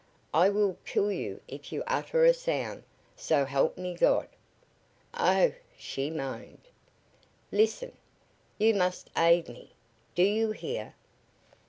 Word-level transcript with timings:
"I 0.33 0.49
will 0.49 0.77
kill 0.83 1.11
you 1.11 1.41
if 1.47 1.71
you 1.71 1.83
utter 1.85 2.25
a 2.25 2.33
sound, 2.33 2.81
so 3.15 3.45
help 3.45 3.77
me 3.77 3.93
God!" 3.93 4.27
"Oh!" 5.13 5.51
she 5.77 6.09
moaned. 6.09 6.69
"Listen! 7.51 7.91
You 8.57 8.73
must 8.73 9.11
aid 9.15 9.47
me! 9.47 9.73
Do 10.15 10.23
you 10.23 10.53
hear?" 10.53 10.95